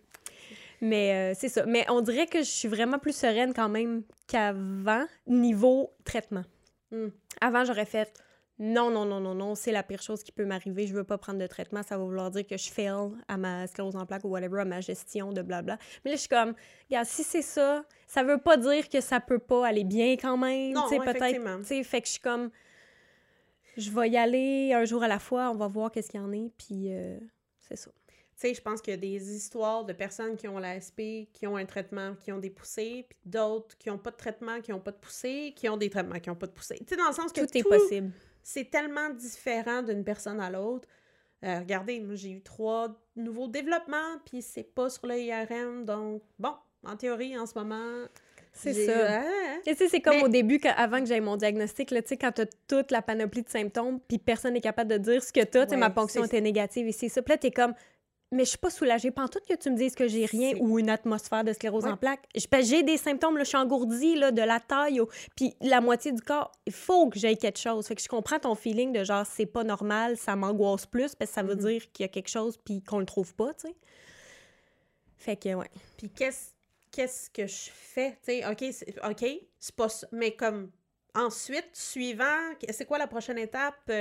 [0.81, 1.65] Mais euh, c'est ça.
[1.65, 6.43] Mais on dirait que je suis vraiment plus sereine quand même qu'avant, niveau traitement.
[6.91, 7.09] Hmm.
[7.41, 8.11] Avant, j'aurais fait
[8.59, 11.17] non, non, non, non, non, c'est la pire chose qui peut m'arriver, je veux pas
[11.17, 12.91] prendre de traitement, ça va vouloir dire que je fail
[13.29, 15.77] à ma sclérose en plaques ou whatever, à ma gestion de blabla.
[16.03, 16.53] Mais là, je suis comme,
[16.89, 20.35] regarde, si c'est ça, ça veut pas dire que ça peut pas aller bien quand
[20.35, 20.73] même.
[20.73, 21.59] Non, tu sais, peut-être.
[21.59, 22.51] tu sais, Fait que je suis comme,
[23.77, 26.23] je vais y aller un jour à la fois, on va voir qu'est-ce qu'il y
[26.23, 27.17] en est, puis euh,
[27.59, 27.91] c'est ça.
[28.11, 31.47] Tu sais, je pense qu'il y a des histoires de personnes qui ont l'ASP, qui
[31.47, 34.71] ont un traitement, qui ont des poussées, puis d'autres qui n'ont pas de traitement, qui
[34.71, 36.79] n'ont pas de poussées, qui ont des traitements, qui n'ont pas de poussées.
[36.79, 38.11] Tu sais, dans le sens que Tout est possible.
[38.43, 40.87] C'est tellement différent d'une personne à l'autre.
[41.45, 46.21] Euh, regardez, moi, j'ai eu trois nouveaux développements, puis c'est pas sur le IRM, donc
[46.37, 46.53] bon,
[46.85, 48.05] en théorie, en ce moment...
[48.51, 49.21] C'est ça.
[49.21, 51.91] Ah, Et tu sais, c'est comme Mais- au début, quand- avant que j'aie mon diagnostic,
[51.91, 54.97] là, tu sais, quand t'as toute la panoplie de symptômes, puis personne n'est capable de
[54.97, 57.21] dire ce que t'as, tu sais, Ouais, ma ponction était négative et c'est ça.
[57.21, 57.73] Puis là, t'es comme,
[58.31, 59.11] mais je suis pas soulagée.
[59.11, 61.91] Pantoute que tu me dises que j'ai rien ou une atmosphère de sclérose Ouais.
[61.91, 62.27] en plaques.
[62.61, 65.01] J'ai des symptômes, là, je suis engourdie, là, de la taille,
[65.35, 66.51] puis la moitié du corps.
[66.65, 67.87] Il faut que j'aie quelque chose.
[67.87, 71.31] Fait que je comprends ton feeling de genre, c'est pas normal, ça m'angoisse plus, parce
[71.31, 71.61] que ça veut Mhm.
[71.61, 73.75] dire qu'il y a quelque chose, puis qu'on le trouve pas, tu sais.
[75.17, 75.69] Fait que, ouais.
[75.97, 76.51] Puis qu'est-ce
[76.91, 78.11] qu'est-ce que je fais?
[78.23, 79.25] Tu sais, OK, c'est, OK,
[79.59, 80.07] c'est pas ça.
[80.11, 80.71] Mais comme
[81.13, 83.91] ensuite, suivant, c'est quoi la prochaine étape?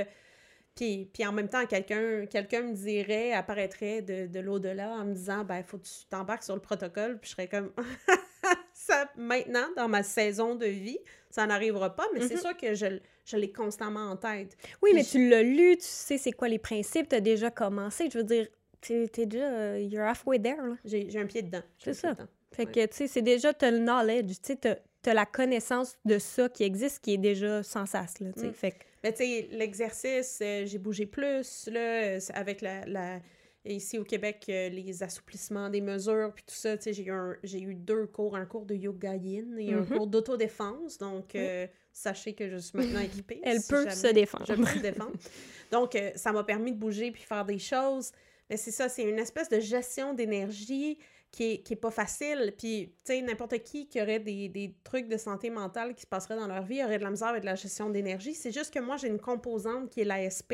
[0.75, 5.13] Puis, puis en même temps, quelqu'un quelqu'un me dirait, apparaîtrait de, de l'au-delà en me
[5.13, 7.19] disant, ben, faut que tu t'embarques sur le protocole.
[7.19, 7.71] Puis je serais comme,
[8.73, 12.39] ça, maintenant, dans ma saison de vie, ça n'arrivera pas, mais c'est Mhm.
[12.41, 14.57] sûr que je, je l'ai constamment en tête.
[14.81, 17.21] Oui, Puis mais je- tu l'as lu, tu sais c'est quoi les principes, tu as
[17.21, 18.09] déjà commencé.
[18.11, 18.47] Je veux dire,
[18.81, 20.57] t'es t'es déjà, euh, you're halfway there.
[20.85, 21.61] J'ai un pied dedans.
[21.77, 22.13] C'est ça.
[22.13, 22.27] dedans.
[22.51, 22.71] Fait Ouais.
[22.71, 26.17] que, tu sais, c'est déjà, t'as le knowledge, tu sais, t'as t'as la connaissance de
[26.19, 28.47] ça qui existe, qui est déjà sans sas, là, tu sais.
[28.47, 28.53] Mm.
[28.53, 33.19] Fait que, Mais tu sais, l'exercice, euh, j'ai bougé plus, là, euh, avec la, la-
[33.65, 37.11] Ici au Québec, euh, les assouplissements des mesures, puis tout ça, tu sais, j'ai eu,
[37.11, 39.85] un- j'ai eu deux cours, un cours de yoga yin et un Mhm.
[39.85, 43.41] cours d'autodéfense, donc euh, sachez que je suis maintenant équipée.
[43.43, 44.45] elle si peut se défendre.
[44.47, 45.11] Je peux me défendre.
[45.71, 48.13] Donc, ça m'a permis de bouger puis faire des choses.
[48.49, 50.97] Mais c'est ça, c'est une espèce de gestion d'énergie
[51.31, 52.53] qui est, qui est pas facile.
[52.57, 56.07] Puis, tu sais, n'importe qui qui aurait des, des trucs de santé mentale qui se
[56.07, 58.33] passeraient dans leur vie aurait de la misère avec la gestion d'énergie.
[58.33, 60.53] C'est juste que moi, j'ai une composante qui est l'ASP,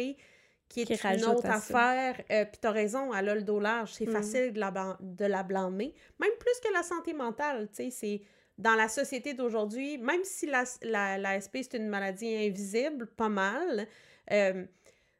[0.67, 2.21] qui est Qui une autre affaire.
[2.31, 3.93] Euh, puis t'as raison, elle a le dos large.
[3.93, 4.11] C'est Mm.
[4.11, 5.93] facile de la, de la blâmer.
[6.19, 8.21] Même plus que la santé mentale, tu sais, c'est...
[8.57, 13.85] Dans la société d'aujourd'hui, même si la, la, l'ASP, c'est une maladie invisible, pas mal,
[14.31, 14.65] euh,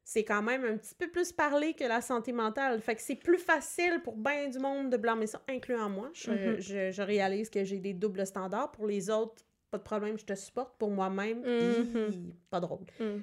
[0.07, 2.79] c'est quand même un petit peu plus parlé que la santé mentale.
[2.79, 6.09] Fait que c'est plus facile pour bien du monde de blâmer ça, incluant moi.
[6.13, 6.59] Je, Mhm.
[6.61, 8.71] je- je réalise que j'ai des doubles standards.
[8.71, 10.77] Pour les autres, pas de problème, je te supporte.
[10.77, 12.33] Pour moi-même, Mhm.
[12.51, 12.85] pas drôle.
[12.99, 13.21] Mm.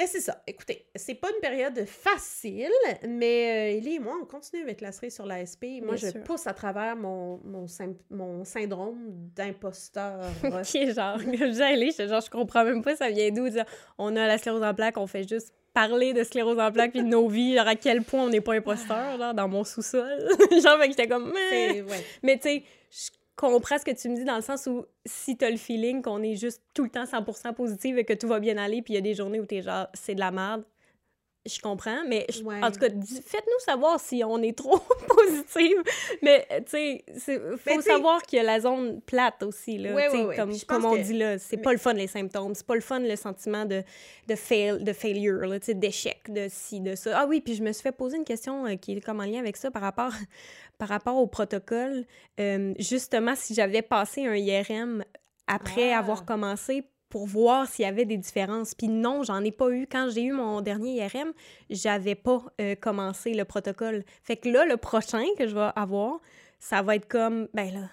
[0.00, 0.42] Mais c'est ça.
[0.46, 2.70] Écoutez, c'est pas une période facile,
[3.06, 5.62] mais euh, Ellie et moi, on continue avec la série sur l'ASP.
[5.82, 6.22] Moi, Bien je sûr.
[6.22, 7.66] pousse à travers mon, mon,
[8.08, 8.96] mon syndrome
[9.36, 10.24] d'imposteur.
[10.64, 11.18] Qui est genre,
[11.52, 13.66] j'allais, genre, je comprends même pas, ça vient d'où, dire,
[13.98, 17.02] on a la sclérose en plaques, on fait juste parler de sclérose en plaques puis
[17.02, 20.30] de nos vies, genre à quel point on n'est pas imposteur, dans mon sous-sol.
[20.62, 21.84] genre, fait que j'étais comme, ouais.
[22.22, 25.36] Mais tu sais, je comprends ce que tu me dis dans le sens où si
[25.36, 28.38] t'as le feeling qu'on est juste tout le temps 100% positive et que tout va
[28.40, 30.64] bien aller, puis il y a des journées où t'es genre, c'est de la merde,
[31.46, 32.62] je comprends, mais je- Ouais.
[32.62, 35.78] en tout cas, faites-nous savoir si on est trop positive.
[36.20, 39.94] Mais tu sais, c'est- faut savoir qu'il y a la zone plate aussi, là.
[39.94, 40.36] Ouais, ouais.
[40.36, 42.74] Comme, comme on que- dit là, c'est mais- pas le fun les symptômes, c'est pas
[42.74, 43.82] le fun le sentiment de,
[44.28, 47.18] de, fail, de failure, là, d'échec, de ci, de ça.
[47.20, 49.24] Ah oui, puis je me suis fait poser une question euh, qui est comme en
[49.24, 50.12] lien avec ça par rapport,
[50.80, 52.06] par rapport au protocole.
[52.40, 55.04] Euh, justement, si j'avais passé un IRM
[55.46, 55.98] après Ah.
[55.98, 58.74] avoir commencé pour voir s'il y avait des différences.
[58.74, 59.86] Puis non, j'en ai pas eu.
[59.86, 61.32] Quand j'ai eu mon dernier IRM,
[61.68, 64.04] j'avais pas euh, commencé le protocole.
[64.22, 66.20] Fait que là, le prochain que je vais avoir,
[66.58, 67.90] ça va être comme, ben là,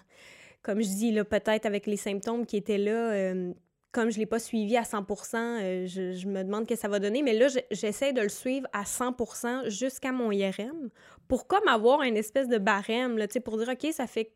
[0.61, 3.53] comme je dis, là, peut-être avec les symptômes qui étaient là, euh,
[3.91, 6.87] comme je l'ai pas suivi à 100 euh, je, je me demande ce que ça
[6.87, 7.23] va donner.
[7.23, 10.89] Mais là, je- j'essaie de le suivre à 100% jusqu'à mon IRM
[11.27, 14.31] pour comme avoir une espèce de barème, là, pour dire, OK, ça fait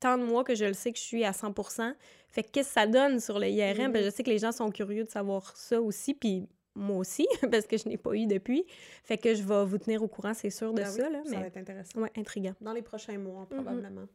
[0.00, 1.92] tant de mois que je le sais que je suis à 100%
[2.28, 3.86] Fait que qu'est-ce que ça donne sur le IRM?
[3.88, 3.92] Mhm.
[3.92, 7.26] Ben, je sais que les gens sont curieux de savoir ça aussi, puis moi aussi,
[7.50, 8.64] parce que je n'ai pas eu depuis.
[9.04, 11.08] Fait que je vais vous tenir au courant, c'est sûr, de Ben oui, ça.
[11.30, 12.00] Ça va être intéressant.
[12.00, 12.54] ouais, intriguant.
[12.60, 14.06] Dans les prochains mois, probablement.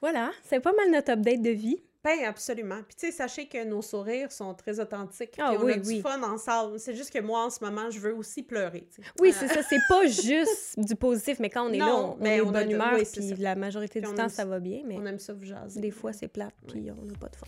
[0.00, 1.82] Voilà, c'est pas mal notre update de vie.
[2.04, 2.80] Ben, absolument.
[2.86, 5.36] Puis, tu sais, sachez que nos sourires sont très authentiques.
[5.38, 6.00] Ah on oui, a du oui.
[6.02, 6.78] fun ensemble.
[6.78, 8.86] C'est juste que moi, en ce moment, je veux aussi pleurer.
[8.94, 9.08] tu sais.
[9.20, 11.96] Oui, Euh, c'est ça, c'est pas juste du positif, mais quand on est là, Non,
[11.96, 14.10] on, on mais est de on a bonne de- humeur, oui, puis la majorité Puis
[14.10, 15.80] du temps, ça va bien, mais On aime ça vous jaser.
[15.80, 17.46] des fois, c'est plate, puis on n'a pas de fun.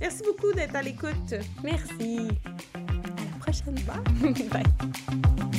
[0.00, 1.34] Merci beaucoup d'être à l'écoute.
[1.64, 2.28] Merci!
[2.74, 3.74] À la prochaine!
[3.84, 4.32] Bye!
[4.50, 5.55] Bye!